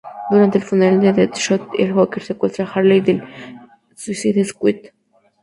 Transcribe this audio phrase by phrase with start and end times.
[0.31, 3.23] Durante el funeral de Deadshot el Joker secuestra a Harley del
[3.93, 4.89] Suicide Squad.